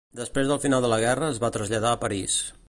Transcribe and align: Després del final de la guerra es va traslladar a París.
Després 0.19 0.47
del 0.51 0.61
final 0.63 0.81
de 0.85 0.89
la 0.93 0.99
guerra 1.03 1.29
es 1.35 1.39
va 1.45 1.53
traslladar 1.59 1.93
a 1.93 2.01
París. 2.07 2.41